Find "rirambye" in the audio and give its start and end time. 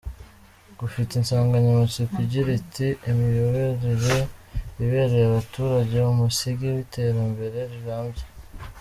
7.73-8.23